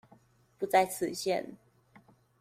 [0.57, 1.57] 不在此限